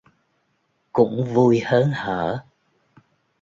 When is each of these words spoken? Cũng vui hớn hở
Cũng 0.93 1.25
vui 1.25 1.59
hớn 1.65 1.91
hở 1.95 2.43